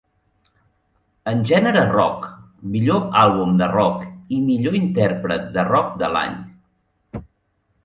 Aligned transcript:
En 1.31 1.43
gènere 1.49 1.83
Rock: 1.91 2.25
Millor 2.77 3.05
àlbum 3.25 3.53
de 3.61 3.69
rock 3.75 4.09
i 4.39 4.41
Millor 4.49 4.81
intèrpret 4.81 5.47
de 5.59 5.69
rock 5.71 5.95
de 6.03 6.13
l'any. 6.17 6.43